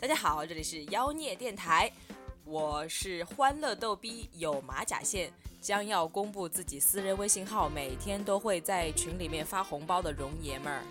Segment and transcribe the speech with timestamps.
[0.00, 1.92] 大家好，这里是妖孽电台，
[2.44, 10.82] 我是欢乐逗逼，有马甲线，将要公布自己私人微信号，每天都会在群里面发红包的容爷们儿。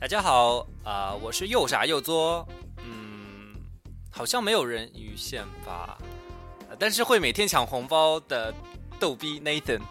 [0.00, 3.54] 大家好，啊、我是又傻又作，嗯，
[4.10, 5.98] 好像没有人鱼线吧，
[6.70, 8.52] 呃但是会每天抢红包的
[8.98, 9.82] 逗逼 Nathan。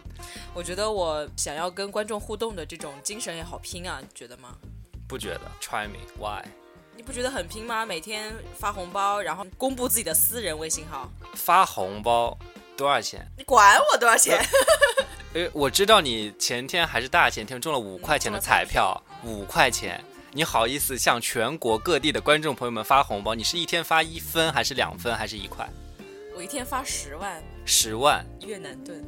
[0.51, 4.57] 我觉得我想要跟观众互动的这种精神也好拼啊，你觉得吗？
[5.07, 6.43] 不觉得？Try me why？
[6.95, 7.85] 你不觉得很拼吗？
[7.85, 12.37] 每天发红包，然后公布自己的私人微信号，发红包
[12.77, 13.25] 多少钱？
[13.35, 14.39] 你管我多少钱？
[15.33, 23.33] 呃，我知道你前天还是大前天中了五块钱的彩票，五块钱，你好意思向全国各地的观众朋友们发红包？
[23.33, 25.67] 你是一天发一分，还是两分，还是一块？
[26.35, 29.03] 我一天发十万，十万越南盾。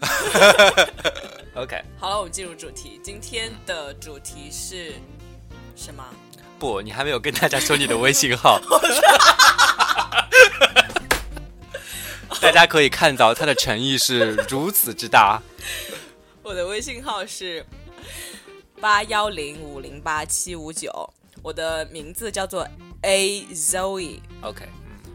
[1.54, 4.94] OK，好了，我们进入主题，今天的主题是
[5.76, 6.04] 什么？
[6.60, 8.60] 不，你还没有跟大家说你的微信号。
[12.40, 15.40] 大家可以看到他的诚意是如此之大。
[16.42, 17.64] 我的微信号是
[18.80, 20.90] 八幺零五零八七五九，
[21.42, 22.66] 我的名字叫做
[23.02, 24.66] A Zoe，OK，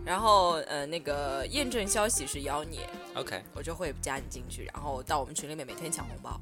[0.04, 2.80] 然后呃那个验证消息是妖孽
[3.16, 6.40] ，OK，我就会加你进去，然后到我们群里面每天抢红包。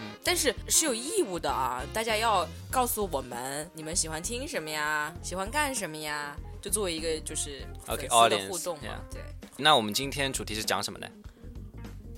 [0.00, 9.22] 嗯，但是是有义务的啊，大家要告诉我们你们喜欢听什么呀，喜欢干什么呀，就作为一个就是粉 OK，丝的互动嘛 yeah 对，
[9.56, 11.06] 那我们今天主题是讲什么呢？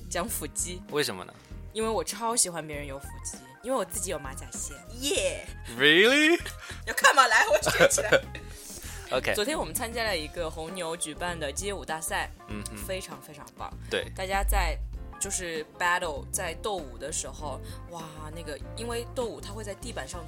[0.08, 1.34] 讲腹肌，为什么呢
[1.72, 5.47] 因为我超喜欢别人有腹肌，因为我自己有马甲线，耶、
[5.78, 6.38] ？Really？
[6.86, 7.27] 要看吗？
[7.27, 8.22] 来，我举起来。
[9.10, 13.72] OK，昨天我们参加了一个红牛举办的街舞大赛，嗯，非常非常棒。
[13.91, 14.78] 对，大家在
[15.23, 17.61] 就是 battle 在斗舞的时候，
[17.92, 18.03] 哇，
[18.34, 20.20] 那个因为斗舞它会在地板上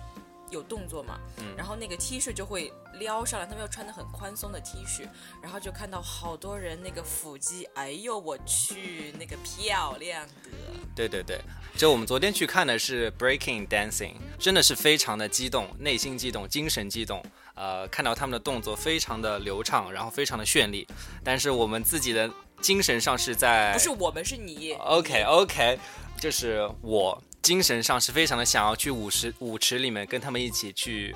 [0.50, 5.08] 有动作嘛，嗯然后那个 T 恤就会撩上来，他们要穿的很宽松的 T 恤，
[5.42, 10.50] 然后就看到好多人那个腹肌，哎呦我去，那个漂亮的。
[10.94, 11.40] 对对对，
[11.76, 17.20] 就我们昨天去看的是 Breaking Dancing，真的是非常的激动，内心激动，精神激动。
[17.56, 20.86] 呃，看到他们的动作非常的流畅，然后非常的绚丽，
[21.22, 22.28] 但是我们自己的
[22.60, 24.72] 精神上是在不是我们是你。
[24.74, 25.78] OK OK，
[26.18, 31.14] 就是我精神上是非常的想要去舞池舞池里面跟他们一起去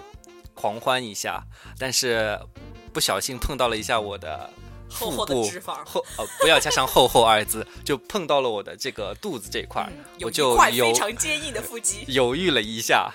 [0.54, 1.42] 狂欢一下，
[1.78, 2.38] 但是
[2.92, 4.50] 不小心碰到了一下我的
[4.90, 5.84] 厚厚的腹部脂肪。
[5.84, 9.88] 厚呃不要加上厚厚二字，就碰到了我的这个肚子这一块
[10.20, 13.10] 我就有非常坚硬的腹肌，犹豫了一下，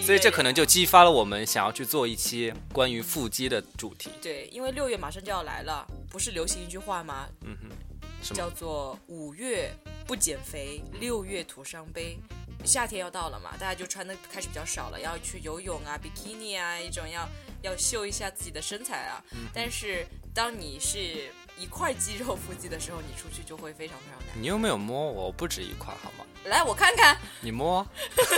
[0.00, 4.10] 所以这可能就激发了我们想要去做一期关于腹肌的主题。
[4.20, 7.28] 对，因为六月马上就要来了，不是流行一句话吗？
[7.42, 8.48] 嗯哼，叫？
[8.50, 9.74] 做五月
[10.06, 12.18] 不减肥，六月徒伤悲。
[12.64, 17.28] 夏天要到了嘛，大家就穿的开始比较少了，要去游泳啊、比基尼啊，一种要
[17.62, 19.24] 要秀一下自己的身材啊。
[19.32, 24.40] 嗯但是当你是一块肌肉腹肌的时候，你出去就会非常非常难。
[24.40, 25.26] 你又没有摸我？
[25.26, 26.24] 我不止一块，好吗？
[26.44, 27.84] 来，我看看，你摸。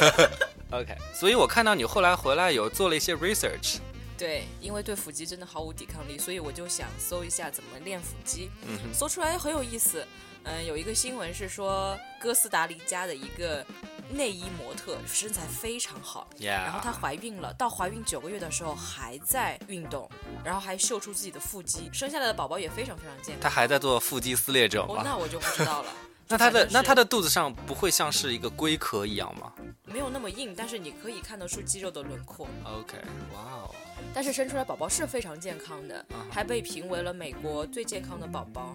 [0.74, 3.78] OK，所以我看到你后来回来有做了一些 research。
[4.18, 8.50] 对，因为对腹肌真的毫无抵抗力，所以我就想搜一下怎么练腹肌。
[8.66, 10.06] 嗯哼，搜出来很有意思。
[10.44, 13.64] 嗯，有一个新闻是说哥斯达黎加的一个
[14.10, 20.08] 内衣模特身材非常好然后她怀孕了，到怀孕九个月的时候还在运动，
[20.44, 23.40] 然后还秀出自己的腹肌，生下来的宝宝也非常非常健康。
[23.40, 25.02] 她还在做腹肌撕裂者哦，吗？
[25.02, 25.90] 那我就不知道了。
[26.28, 29.52] 那他的那他的肚子上不会像是一个龟壳一样吗
[29.84, 32.48] 没有那么硬，但是你可以看得出肌肉的轮廓。
[32.64, 32.96] ？OK，
[33.34, 33.74] 哇哦，
[34.12, 38.74] 但是生出来宝宝是非常健康的，嗯还被评为了美国最健康的宝宝。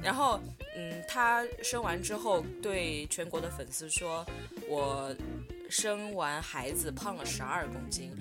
[0.00, 0.40] 然后，
[0.76, 4.24] 嗯，他生完之后对全国的粉丝说
[4.68, 5.12] ：“我
[5.68, 8.12] 生完孩子胖了十二公斤，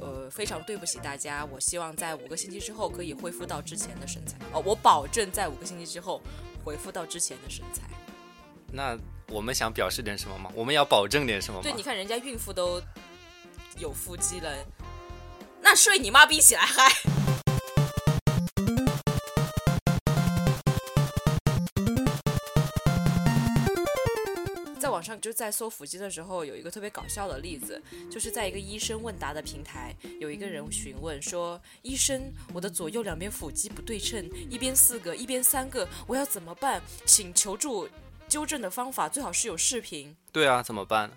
[0.00, 1.44] 呃，非常对不起大家。
[1.44, 4.38] 我希望在五个星期之后可以恢复到之前的身材。
[4.52, 6.22] 哦，我保证在五个星期之后
[6.68, 7.84] 恢复到之前的身材。
[8.70, 8.94] 那
[9.28, 10.50] 我们想表示点什么吗？
[10.54, 11.62] 我们要保证点什么吗？
[11.62, 12.78] 对，你看人家孕妇都
[13.78, 14.54] 有腹肌了，
[15.62, 16.92] 那睡你妈逼起来嗨！”
[24.78, 36.82] 在网上就在搜腹肌的时候，有一个特别搞笑的例子，就是在一个医生问答的平台，有一个人询问说：“医生，我的左右两边腹肌不对称，一边四个，一边三个，我要怎么办？
[37.04, 37.88] 请求助
[38.28, 41.10] 纠正的方法，最好是有视频。”对啊，怎么办？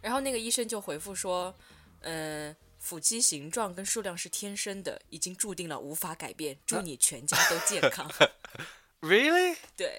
[0.00, 1.54] 然后那个医生就回复说
[2.02, 6.56] ：“嗯、腹肌形状跟数量是天生的，已经注定了无法改变。
[6.66, 8.10] 祝你全家都健康。
[9.00, 9.56] Really？
[9.78, 9.98] 对，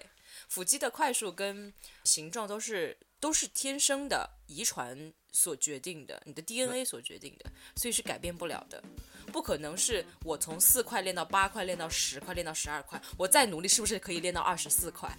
[0.51, 8.83] 腹肌的块数跟形状都是都是天生的，遗传所决定的，你的 DNA 所决定的，所以是改变不了的。
[9.31, 15.09] 不可能是我从四块练到八块，练到十块，练到十二块，我再努力是不是可以练到二十四块？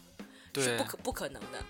[0.56, 1.64] 是不可不可能的。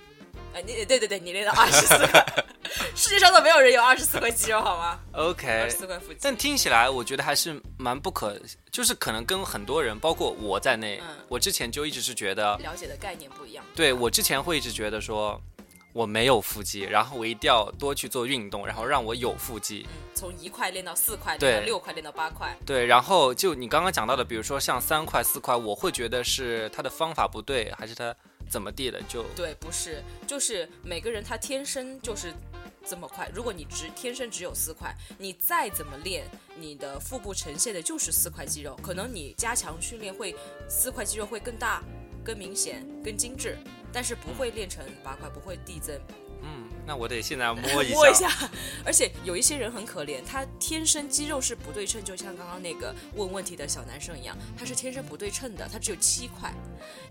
[0.54, 2.20] 哎，你对对对，你练到二十四块，
[2.94, 5.76] 世界上都没有人有二十四块肌肉好吗？，OK 二十。
[5.76, 6.18] 四块腹肌。
[6.20, 8.38] 但听起来，我觉得还是蛮不可，
[8.70, 13.64] 就是可能跟很多人，包括我在内，嗯我之前就一直是觉得，了解的概念不一样。
[13.74, 15.40] 对我之前会一直觉得说，
[15.92, 19.86] 我没有腹肌，然后我一定要多去做运动，然后让我有腹肌。
[19.90, 22.56] 嗯，从一块练到四块，对练到六块，练到八块。
[22.66, 28.14] 对，然后就你刚刚讲到的，比如说像三块、四块，我会觉得是他的方法不对，还是他
[28.48, 29.00] 怎么地的？
[29.08, 32.32] 就对，不是，就是每个人他天生就是
[32.86, 33.30] 这么快。
[33.34, 36.26] 如果你只天生只有四块，你再怎么练，
[36.56, 38.78] 你的腹部呈现的就是四块肌肉。
[38.82, 40.34] 可能你加强训练会
[40.68, 41.82] 四块肌肉会更大、
[42.24, 43.56] 更明显、更精致，
[43.92, 45.98] 但是不会练成八块，不会递增。
[46.44, 47.94] 嗯，那我得现在摸一下。
[47.94, 48.50] 摸一下。
[48.84, 56.52] 而且有一些人很可怜，他天生肌肉是不对称，就像刚刚那个问问题的小男生一样，他是天生不对称的，他只有七块。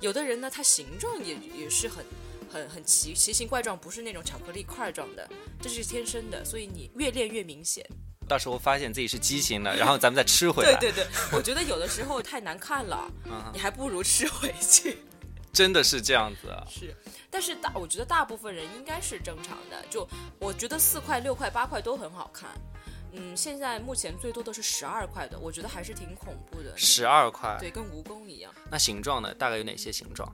[0.01, 2.06] 有的人呢，他形状也也是很。
[2.51, 5.30] 很很奇奇形怪状，不是那种巧克力块状的，
[5.62, 7.86] 这是天生的，所以你越练越明显。
[8.27, 10.77] 到时候发现自己是畸形的，然后咱们再吃回来。
[10.80, 14.98] 对对对，我觉得有的时候太难看了，嗯你还不如吃回去。
[15.53, 16.63] 真的是这样子啊。
[16.69, 16.95] 是，
[17.30, 19.86] 但是大我觉得大部分人应该是正常的。
[19.89, 20.07] 就
[20.39, 22.50] 我觉得四块、六块、八块都很好看。
[23.12, 26.74] 嗯，现在目前最多的是十二块的，我觉得还是挺恐怖的。
[26.77, 28.54] 十二块，对，跟蜈蚣一样。
[28.69, 29.33] 那形状呢？
[29.33, 30.33] 大概有哪些形状？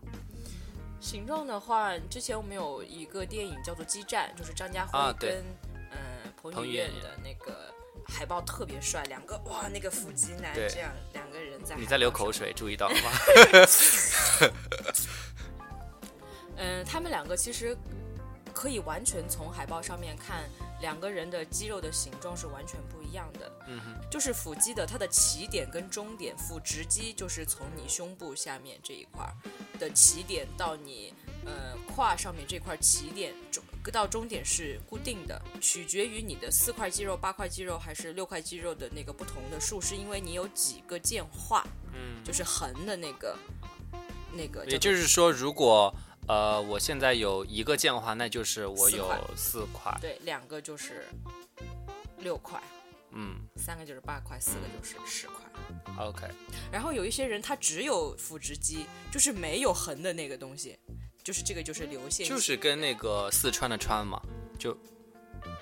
[0.99, 5.44] 形状的话，之前我们有一个电影叫做《激战》，就是张家辉跟、
[5.91, 5.97] 呃
[6.41, 7.73] 彭彭于晏的那个
[8.07, 13.11] 海报特别帅，两个哇那个腹肌男这样两个人在你在流口水，注意到了吗？
[16.57, 17.77] 嗯，他们两个其实
[18.53, 20.44] 可以完全从海报上面看，
[20.81, 23.51] 两个人的肌肉的形状是完全不一样的。
[23.68, 29.33] 嗯哼，就是腹肌的它的起点跟终点，腹直肌就是从你胸部下面这一块儿
[29.79, 31.13] 的起点到你
[31.45, 43.38] 呃胯上面这块起点终到终点是固定的，取决于你的四块肌肉、八块肌肉还是六块肌肉的那个不同的数，是因为你有几个键化，嗯，就是横的那个
[44.33, 45.94] 那个，也就是说，如果
[46.27, 49.21] 呃我现在有一个键的话，那就是我有四块。
[49.35, 49.97] 四块。
[50.01, 51.06] 对，两个就是
[52.19, 52.62] 六块，
[53.12, 53.47] 嗯。
[53.56, 55.35] 三个就是八块，四个就是十块。
[56.00, 56.27] ，OK，
[56.71, 60.77] 然后有一些人他只有腹直肌，就是没有横的那个东西，
[61.24, 64.21] 就是这个就是流线，就是跟那个四川的川嘛，
[64.59, 64.77] 就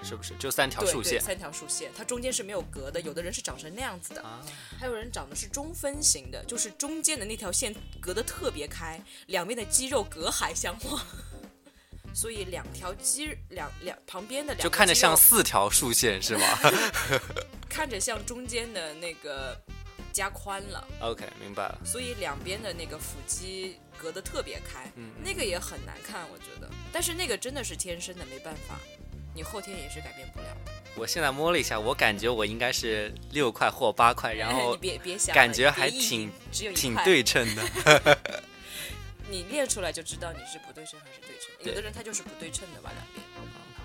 [0.06, 1.20] 是不是就三条竖线？
[1.20, 3.02] 三条竖线，它中间是没有隔的。
[3.02, 4.40] 有的人是长成那样子的，啊，
[4.80, 11.02] 还有人长的是中分型的，就是中间的那条线隔得特别开，两边的肌肉隔海相望。
[12.14, 16.48] 所以两条肌两两旁边的两就看着像四条竖线是吗
[17.68, 19.60] 看着像中间的那个
[20.14, 20.88] 加宽了。
[21.02, 21.78] ？OK，明白了。
[21.84, 26.72] 所以两边的那个腹肌隔得特别开，嗯那个也很难看，我觉得。
[26.94, 28.80] 但是那个真的是天生的，没办法，
[29.36, 30.46] 你后天也是改变不了。
[30.96, 38.18] 我现在摸了一下，我感觉我应该是六块或八块，然 你后别别想，感觉还挺挺对称的。
[39.28, 41.52] 你列出来就知道你是不对称还是对称。
[41.60, 43.25] 对有的人他就是不对称的吧，两边。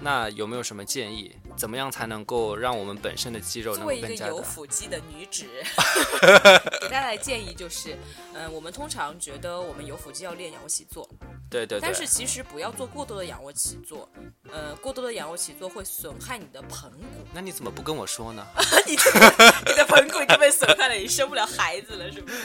[0.00, 1.34] 那有没有什么建议？
[1.56, 4.26] 怎么样才能够让我们本身的肌肉能作为一个够更加？
[4.28, 5.44] 有腹肌的女子，
[6.80, 7.96] 给大家的建议就是，
[8.32, 11.06] 嗯、我们通常觉得我们有腹肌要练仰卧起坐，
[11.50, 11.80] 对对对。
[11.82, 14.08] 但是其实不要做过多的仰卧起坐，
[14.50, 17.26] 呃，过多的仰卧起坐会损害你的盆骨。
[17.34, 18.46] 那你怎么不跟我说呢
[18.86, 19.02] 你的
[19.66, 22.36] 你的盆骨已经被损害了，你生不了孩子了，是不是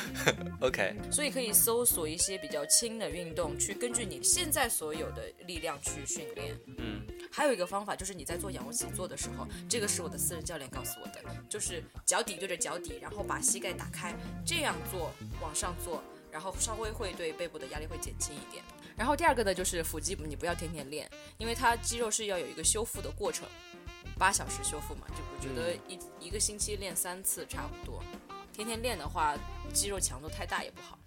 [0.59, 6.57] ？？OK，所以可以搜索一些比较轻的运动，去根据你现在所有的力量去训练。
[6.77, 7.01] 嗯，
[7.35, 14.15] 还有一个方法就是你在做仰卧起坐的时候，这个是我的私人教练告诉我的，就是脚底对着脚底，然后把膝盖打开，
[14.45, 15.11] 这样做
[15.41, 16.01] 往上做，
[16.31, 18.63] 然后稍微会对背部的压力会减轻一点。
[18.95, 23.45] 然后第二个呢，就是腹肌，你不要天天练，因为它肌肉是要有一个修复的过程，
[24.17, 28.01] 八小时修复嘛，就我觉得一、一个星期练三次差不多。
[28.53, 29.35] 天天练的话，
[29.73, 30.97] 肌肉强度太大也不好。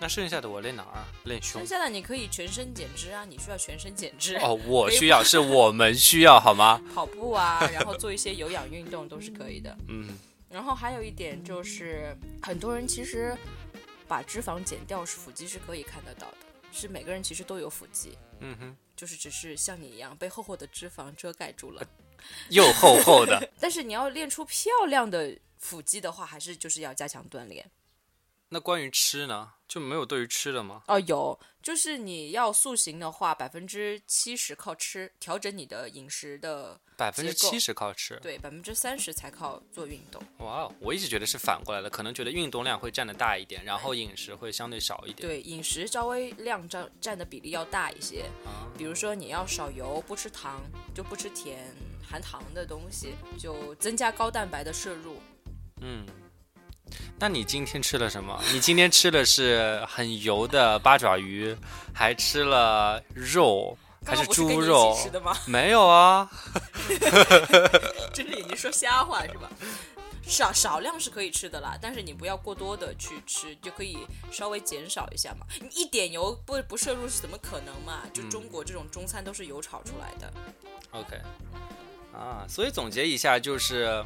[0.00, 1.08] 那剩下的我练哪儿啊？
[1.24, 1.66] 练胸剩。
[1.66, 6.80] 下的你可以全身减脂啊，你需要全身减脂，哦，我需要，是我们需要，好吗？
[6.94, 9.76] 跑步啊，然后做一些有氧运动都是可以的。
[9.88, 10.16] 嗯，
[10.48, 13.36] 然后还有一点就是，很多人其实
[14.06, 16.36] 把脂肪减掉，是腹肌是可以看得到的，
[16.72, 21.82] 是每个人其实都有腹肌，嗯哼，就是只是像你一样被厚厚的脂肪遮盖住了。
[22.50, 23.50] 又厚厚的。
[23.60, 27.68] 但是你要练出漂亮的腹肌的话，还是就是要加强锻炼。
[28.50, 30.82] 那关于吃呢，就没有对于吃的吗？
[30.86, 38.18] 哦，有，就是你要塑形的话，百分之七十靠吃，调整你的饮食的，百分之七十靠吃。
[38.22, 40.22] 对，百分之三十才靠做运动。
[40.38, 45.28] 哇哦，我一直觉得是反过来的，可能觉得运动量会占的大一点，然后饮食会相对少一点。
[45.28, 50.62] 对，饮食稍微量占占的比例要大一些，啊，比如说你要少油，不吃糖，
[50.94, 55.20] 就不吃甜含糖的东西，就增加高蛋白的摄入。
[55.82, 56.06] 嗯。
[57.18, 58.40] 那你今天吃了什么？
[58.52, 61.56] 你今天吃的是很油的八爪鱼，
[61.92, 65.04] 还吃了肉，还是猪肉起？
[65.04, 65.36] 吃的吗？
[65.46, 66.30] 没有啊，
[68.14, 69.50] 睁着眼睛说瞎话是吧？
[70.22, 73.96] 少少量是可以吃的啦，但是你不要过多的去吃，就可以
[74.30, 75.46] 稍微减少一下嘛。
[75.58, 78.02] 你一点油不不摄入是怎么可能嘛？
[78.12, 80.30] 就中国这种中餐都是油炒出来的。
[80.90, 81.16] OK，
[82.12, 84.04] 啊，所以总结一下就是，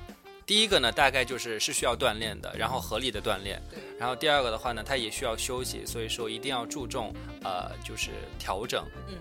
[0.52, 3.58] 第一个呢，大概就是是需要锻炼的，然后合理的锻炼。
[3.70, 7.10] 对，然后第二个的话呢，它也需要休息，所以说一定要注重
[7.42, 8.84] 呃，就是调整。
[9.08, 9.14] 嗯，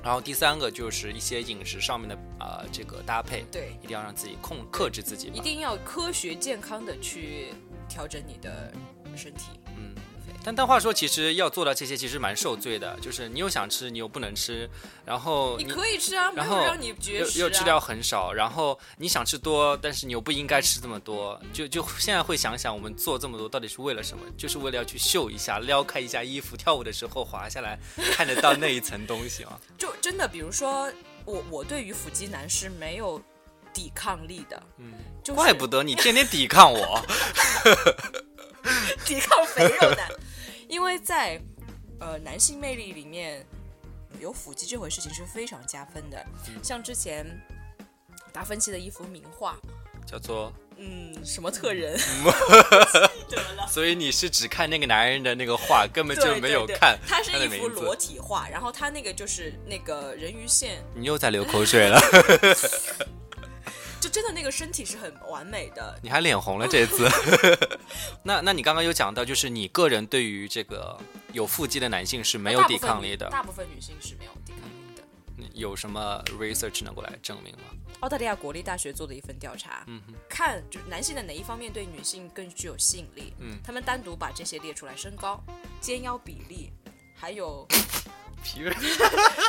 [0.00, 5.26] 然后第三个就是一些饮食上面的呃这个搭配，对，一定要让自己控克制自己。
[5.34, 7.52] 一定要科学健康的去
[7.88, 8.72] 调整你的
[9.16, 9.58] 身体。
[10.46, 14.70] 嗯，但但话说，其实要做到这些，其实蛮受罪的，就是你又想吃，你又不能吃，
[15.04, 17.42] 然后你可以吃啊，没然后有让你绝又食啊。
[17.42, 24.24] 又吃量很少，然后你想吃多，但是你又不应该吃这么多，就就现在会想想，我们做这么多到底是为了什么？
[24.38, 27.78] 就是为了要去秀一下，撩开一下衣服，跳舞的时候滑下来，
[28.12, 29.58] 看得到那一层东西吗？
[29.76, 30.90] 就真的，比如说
[31.24, 33.20] 我我对于腹肌男是没有
[33.72, 34.92] 抵抗力的，嗯，
[35.24, 37.02] 就是怪不得你天天抵抗我。
[39.04, 40.08] 抵抗肥肉男，
[40.68, 41.40] 因为在
[42.00, 43.44] 呃男性魅力里面，
[44.20, 46.24] 有腹肌这回事情是非常加分的。
[46.62, 47.24] 像之前
[48.32, 49.56] 达芬奇的一幅名画，
[50.06, 51.96] 叫做，嗯，什么特人，
[53.28, 53.66] 记 得了。
[53.68, 62.00] 所以你是只看那个男人的那个画，根本就没有看它是他的名字一幅裸体画，然后他那个就是那个人鱼线，你又在流口水了，
[64.00, 65.98] 就真的那个身体是很完美的。
[66.02, 67.08] 你还脸红了这次。
[68.26, 70.98] 那那你刚刚有讲到，就是你个人对于这个
[71.32, 75.48] 有腹肌的男性是没有抵抗力的，大部分女性是没有抵抗力的。
[75.54, 77.64] 有什么 research 能够来证明吗？
[78.00, 83.32] 澳大利亚国立大学做的一份调查，嗯哼看就是男性的哪一方面对女性更具有吸引力。
[83.38, 85.40] 嗯他们单独把这些列出来：身高、
[85.80, 86.72] 肩腰比例，
[87.14, 87.64] 还有
[88.42, 88.76] 疲软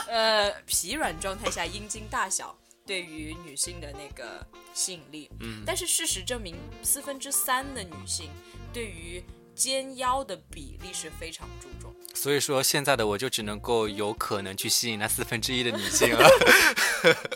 [0.07, 2.55] 呃 疲软状态下阴茎大小
[2.85, 5.29] 对于女性的那个吸引力。
[5.39, 8.29] 嗯但是事实证明，四分之三的女性
[8.77, 9.23] 对于
[9.55, 11.91] 肩腰的比例是非常注重。
[12.13, 16.29] 所以说现在的我就只能够有可能去吸引那四分之一的女性了。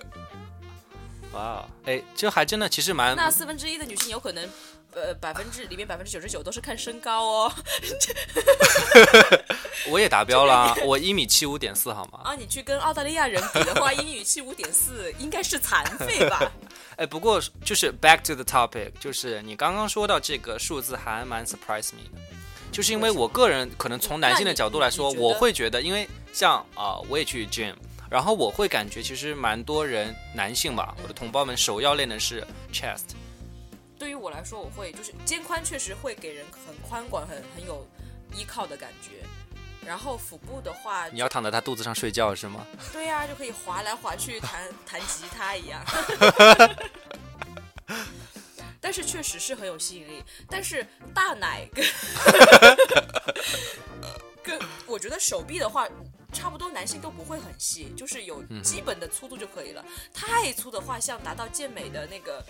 [1.33, 4.47] 哇，哎，这还真的其实蛮那四分之一的女性有可能。
[4.93, 7.53] 呃，百分之里面百分之九十九都是看身高哦。
[9.89, 12.19] 我也达标啦，我一米七五点四，好吗？
[12.23, 16.51] 啊，你去跟澳大利亚人比的话，一米七五点四应该是残废吧？
[16.97, 22.19] 哎，不过就是 back to the topic，就是你刚刚说到这个数字还蛮 surprise me 的，
[22.71, 27.73] 就是因为我个人可能从男性的角度来说，我会觉得，因为像啊、我也去 gym，
[28.09, 33.15] 然后我会感觉其实蛮多人男性吧，我的同胞们首要练的是 chest，
[34.01, 37.87] 对于我来说，我会就是肩宽确实会给人很宽广、很很有
[38.35, 39.23] 依靠的感觉。
[39.85, 42.65] 然后腹部的话，你要躺在他肚子上睡觉是吗？
[42.91, 45.85] 对呀、就可以滑来滑去，弹弹吉他一样。
[48.81, 50.23] 但是确实是很有吸引力。
[50.49, 51.85] 但是大奶跟
[54.57, 55.87] 跟我觉得手臂的话，
[56.31, 59.83] 差不多男性都不会很细，就是有基本的粗度就可以了。
[60.13, 62.43] 太粗的话，像达到健美的那个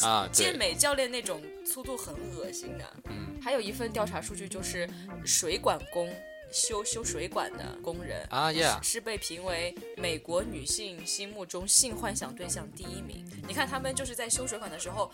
[0.00, 2.84] 啊，健美教练那种粗度很恶心的。
[3.06, 4.88] 嗯还有一份调查数据就是
[5.24, 6.12] 水管工。
[6.52, 13.24] 修修水管的工人啊，yeah，是被评为美国女性心目中性幻想对象第一名。
[13.46, 15.10] 你看他们就是在修水管的时候，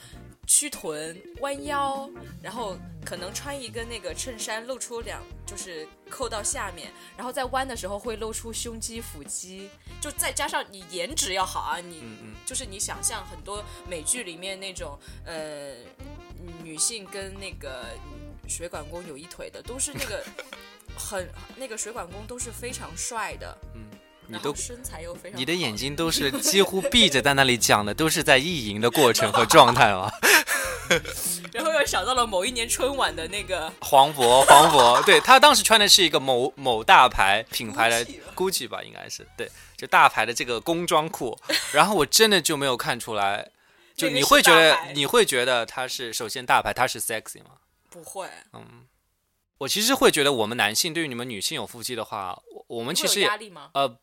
[0.46, 2.08] 屈臀、弯腰，
[2.42, 9.68] 然后可能穿一个那个衬衫露出两，就是扣到下面，然后在弯的时候会露出胸肌、腹肌，
[10.00, 15.74] 就再加上你颜值要好啊，你嗯嗯，就是你想象很多美剧里面那种呃
[16.62, 17.86] 女性跟那个
[18.48, 20.24] 水管工有一腿的，都是那个
[20.96, 23.82] 很那个水管工都是非常帅的，嗯
[24.28, 30.10] 你都身材又非常，你的眼睛都是几乎闭着在那里讲的，都是在意淫的过程和状态吗？
[31.52, 41.36] 然后又想到了某一年春晚的那个 黄渤，黄渤，对他当时穿的是一个某某大牌品牌的 Gucci 吧，应该是对，就大牌的这个工装裤，
[41.72, 43.48] 然后我真的就没有看出来，
[43.96, 47.50] 就你会觉得你会觉得他是首先大牌，他是 sexy 吗？
[47.90, 48.86] 不会，嗯，
[49.58, 53.26] 我其实会觉得，我们男性对于你们女性有腹肌的话，我我们其实？
[53.72, 53.98] 呃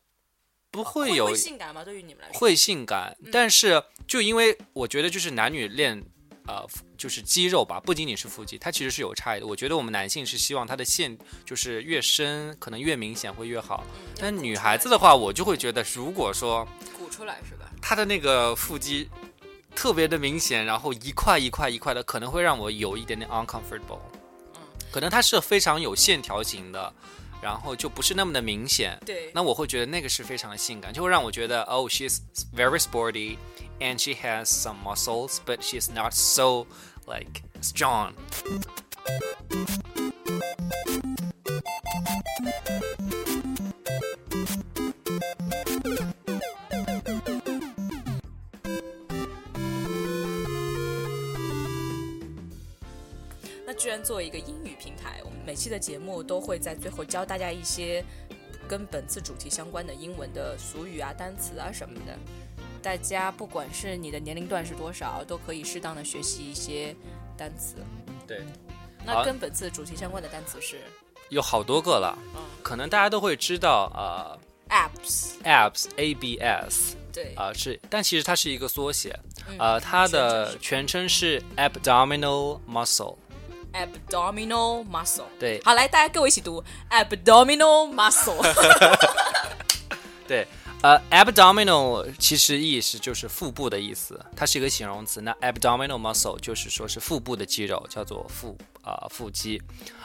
[0.70, 1.84] 不会有会性感吗？
[1.84, 6.04] 对于你们来说，会性感，但是就因为我觉得就是男女练
[6.48, 6.66] 呃
[6.98, 9.46] 就是肌肉吧，不仅仅是腹肌，它其实是有差异的。
[9.46, 13.84] 我觉得我们男性是希望它的线就是越深，可能越明显会越好。
[13.86, 16.66] 嗯但女孩子的话，我就会觉得，如果说
[16.98, 17.70] 鼓出来是吧？
[17.80, 19.08] 她的那个腹肌
[19.76, 24.00] 特别的明显，然后一块一块一块的，可能会让我有一点点 uncomfortable。
[24.94, 26.92] 可能它是非常有线条型的，
[27.42, 28.96] 然后就不是那么的明显。
[29.04, 32.18] 对，那我会觉得那个是非常的性感，就会让我觉得，oh she's
[32.54, 33.36] very sporty
[33.80, 36.64] and she has some muscles, but she's not so
[37.08, 38.12] like strong.
[54.04, 58.04] 作为一个英语平台，我们每期的节目都会在最后教大家一些
[58.68, 62.14] 跟本次主题相关的英文的俗语啊、单词啊什么的。
[62.82, 66.94] 大家不管是你的年龄段是多少，都可以适当的学习一些
[67.34, 67.76] 单词。
[68.26, 68.42] 对，
[69.06, 70.82] 那跟本次主题相关的单词是
[71.30, 79.18] 有好多个了，嗯可能大家都会知道，呃 Apps，Apps，ABS，对，啊、是，但其实它是一个缩写，
[79.48, 83.16] 嗯呃，它的全全称是 abdominal muscle。
[83.74, 85.24] Abdominal muscle。
[85.38, 88.40] 对好，来大家跟我一起读 abdominal muscle。
[90.26, 90.46] 对，
[90.80, 95.20] 呃，abdominal 其实意思就是腹部的意思，它是一个形容词。
[95.20, 99.60] 那 abdominal muscle 就是说是腹部的肌肉，叫做腹啊、腹肌。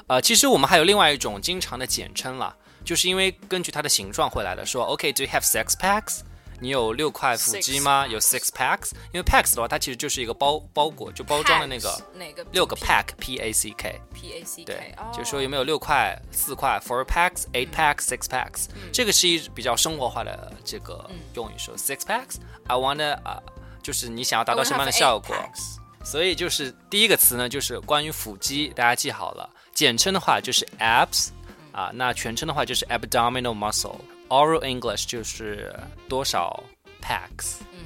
[0.08, 6.22] 呃，其实我们还有另外一种经常的简称啦，就是因为根据它的形状会来的，说 OK，do、you have sex packs？
[6.60, 8.06] 你有六块腹肌吗？
[8.08, 8.92] 有 six packs？
[9.14, 14.00] 因为 packs 的话，它其实就是一个包包裹，就包装的那个 Packs，哪个六个 pack，P A C K。
[14.14, 23.42] P A C 对 K，，对就说有没有六块、四块，four packs、eight packs、six packs，、这个是一比较生活化的这个用语，说 six packs，I wanna 啊、
[23.82, 25.36] 就是你想要达到什么样的效果。
[25.36, 31.30] I packs 所以就是第一个词呢，就是关于腹肌，大家记好了，简称的话就是 abs，
[31.72, 33.54] 啊，那全称的话就是 abdominal
[34.30, 35.74] Oral English 就是
[36.08, 36.64] 多少
[37.02, 37.58] packs？
[37.74, 37.80] 嗯，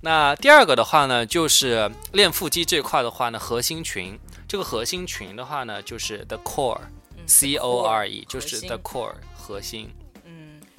[0.00, 9.90] 那第二个的话呢，就是练腹肌这块的话呢，核心群，这个核心群的话呢，就是 the core，c o r e，就是 the core 核心。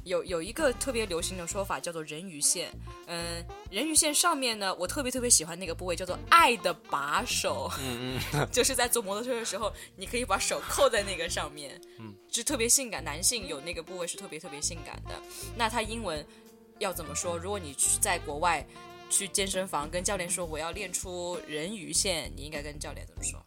[0.07, 2.71] 有有一个特别流行的说法叫做人鱼线，
[3.05, 15.13] 嗯，人鱼线上面呢，我特别特别喜欢那个部位叫做爱的把手， 嗯嗯， 就是在坐摩托车的时候，你可以把手扣在那个上面，嗯，就特别性感，男性有那个部位是特别特别性感的。
[15.55, 16.25] 那它英文
[16.79, 17.37] 要怎么说？
[17.37, 18.65] 如果你去在国外
[19.09, 23.39] 去健身房跟教练说我要练出人鱼线，你应该跟教练怎么说？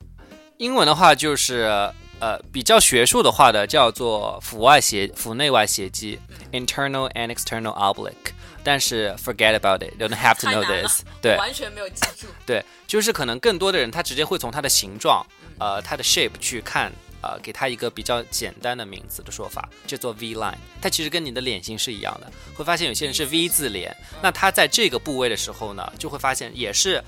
[0.59, 6.19] 英文的话就是呃比较学术的话的叫做腹外斜腹内外斜肌
[6.53, 8.33] （internal and external oblique）。
[8.63, 11.03] 但是 forget about it，you don't have to know this。
[11.23, 12.27] 对完全没有记住。
[12.45, 15.27] 对，就是可能更多的人他直接会从它的形状，
[15.59, 20.57] 呃，它的 shape 去看，呃，给它一个比较简单的名字的说法，叫做 V line。
[20.81, 27.03] 它其实跟你的脸型是一样的，会发现有些人是 V 字脸，那他在这个部位的时候呢，就会发现也是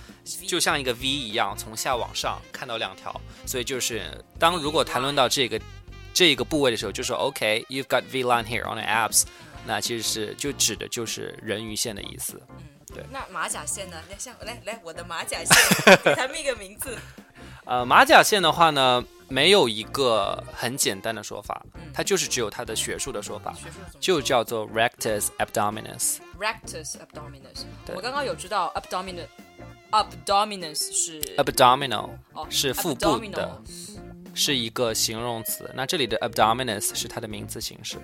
[0.47, 3.19] 就像一个 V 一样，从下往上看到两条。
[3.47, 5.61] 所以就是当如果谈论到这个
[6.13, 9.25] 这个部位的时候，就说 OK，you've、got V line here on the abs，
[9.67, 12.41] 那其实是就指的就是人鱼线的意思。
[12.95, 13.97] 对那马甲线呢？
[14.11, 15.57] 来，像来来，我的马甲线，
[16.05, 16.99] 给他们一个名字。
[17.65, 23.55] 呃，马甲线的话呢，没有一个很简单的说法，它就是只有它的学术的说法，
[24.01, 26.19] 就叫做 rectus abdominis。
[26.39, 27.65] rectus abdominis。
[27.95, 29.27] 我刚刚有知道 abdominal
[29.91, 33.63] abdominis 是 abdominal 哦是腹部的，
[34.35, 35.71] 是一个形容词。
[35.75, 37.97] 那这里的 abdominis 是它的名词形式，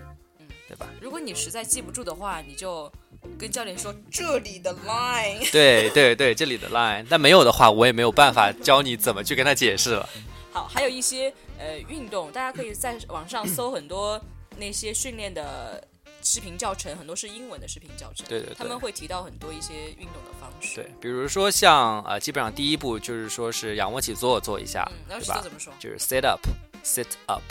[0.68, 0.86] 对吧？
[1.00, 2.92] 如果你实在记不住的话，你就
[3.38, 5.50] 跟教练说这里的 line。
[5.50, 7.06] 对对对，这里的 line。
[7.08, 10.06] 但没有的话，我也没有办法教你怎么去跟他解释了。
[10.52, 14.20] 好，还有一些呃运动，大家可以在网上搜很多
[14.58, 15.82] 那些训练的
[16.22, 18.26] 视频教程，很多是英文的视频教程。
[18.28, 20.76] 对对对他们会提到很多一些运动的方式。
[20.76, 25.52] 对，比如说像呃，基本上第一步就是说是仰卧起坐做一下，嗯，然后对吧是怎？
[25.52, 25.72] 么说？
[25.78, 27.42] 就是 sit up，sit up。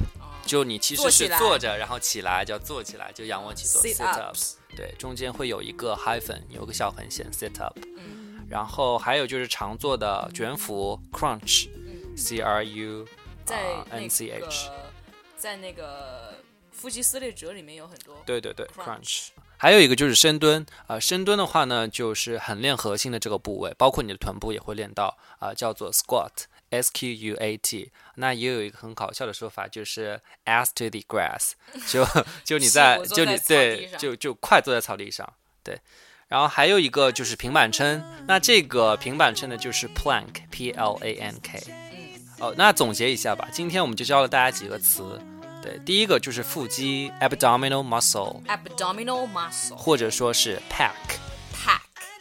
[0.48, 4.34] 哦就你其实是坐着，然后起来叫坐起来，就仰卧起坐 Sit sit up。
[4.34, 7.78] ups 对，中间会有一个 hyphen，有个小横线 sit up。
[7.98, 13.06] 嗯然后还有就是常做的卷腹 crunch，c r u
[13.90, 14.72] n c 个 h。
[15.36, 16.34] 在那个
[16.72, 18.16] 腹肌撕裂者里面有很多。
[18.26, 19.28] 对对对 crunch，crunch。
[19.58, 26.32] 还有一个就是深蹲啊、呃深蹲的话呢，就是很练核心的这个部位，包括你的臀部也会练到啊、叫做 squat
[26.70, 27.92] S Q U A T。
[28.16, 31.52] 那也有一个很搞笑的说法，就是 ass to the grass，
[31.88, 32.06] 就
[32.44, 35.80] 就你在就你对就就快坐在草地上，对。
[36.28, 41.64] 然后还有一个就是平板撑，那这个平板撑呢就是 plank，P L A N K。
[41.68, 42.28] 嗯。
[42.40, 45.22] 哦，那总结一下吧，今天我们就教了大家几个词。
[45.62, 51.80] 对，第一个就是腹肌，abdominal muscle，abdominal muscle，或者说是 pack，pack。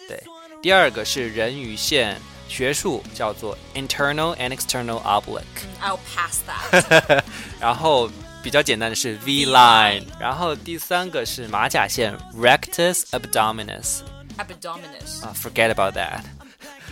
[0.09, 0.23] 对，
[0.63, 5.43] 第二个是人鱼线，学术叫做 internal and external oblique。
[5.83, 7.23] I'll pass that。
[7.61, 8.11] 然后
[8.43, 14.01] 比较简单的是 V line，然后第三个是马甲线，rectus abdominis。
[14.39, 15.25] abdominis。
[15.25, 16.21] 啊，forget about that。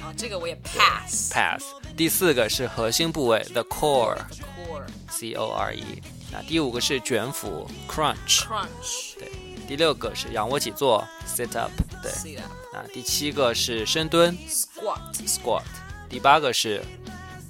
[0.03, 1.33] 啊，这个我也 pass。
[1.33, 1.62] pass。
[1.97, 4.17] 第四个是核心部位，the core。
[4.17, 4.85] core。
[5.11, 6.03] C O R E。
[6.33, 9.31] 那第五个是卷腹 crunch，crunch，对，
[9.66, 11.70] 第六个是仰卧起坐，sit up，
[12.03, 12.38] 对，
[12.72, 15.62] 那第七个是深蹲，squat，squat，
[16.09, 16.85] 第八个是，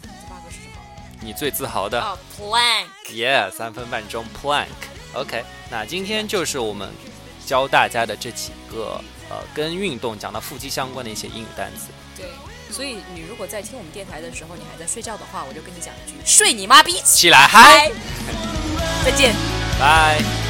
[0.03, 0.77] 第八个是什么？
[1.21, 2.01] 你最自豪的
[2.39, 6.89] ，plank，yeah，三分半钟 plank，OK，那今天就是我们
[7.45, 11.89] 教大家的这几个呃跟运动讲到腹肌相关的一些英语单词。
[12.17, 12.27] 对，
[12.71, 17.91] 所以你如果在听我们电台的时候，你还在睡觉的话，我就跟你讲一句：睡你妈逼，起来嗨！
[19.05, 19.35] 再见，
[19.81, 20.44] 拜。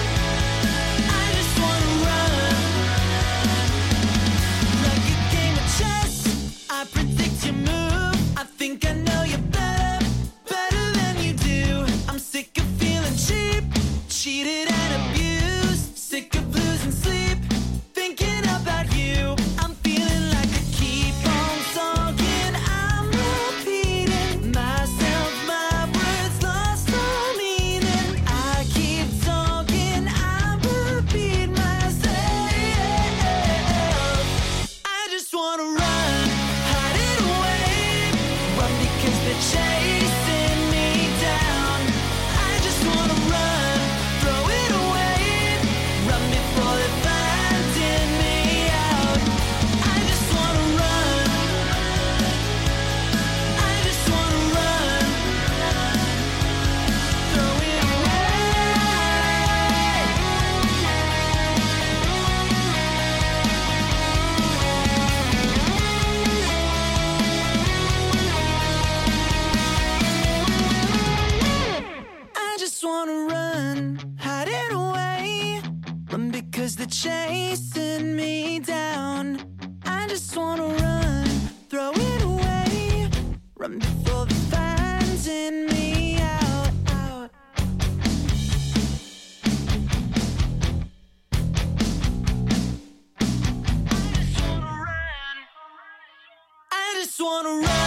[97.25, 97.84] Wanna run,